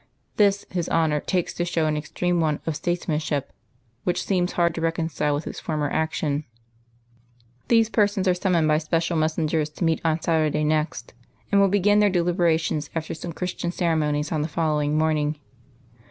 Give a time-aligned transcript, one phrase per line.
[0.37, 3.53] This His Honour takes to show an extreme want of statesmanship
[4.03, 6.43] which seems hard to reconcile with his former action.
[7.67, 11.13] These persons are summoned by special messengers to meet on Saturday next,
[11.51, 15.39] and will begin their deliberations after some Christian ceremonies on the following morning.